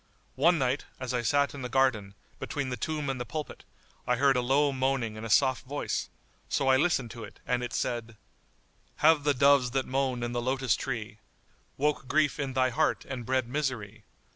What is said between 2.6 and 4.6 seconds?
the tomb and the pulpit, I heard a